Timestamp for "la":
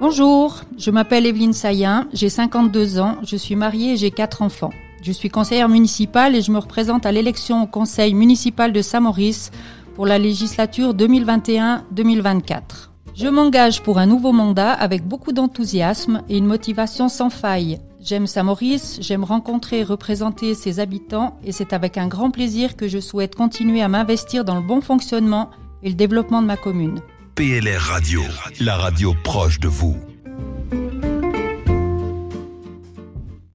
10.06-10.20, 28.58-28.74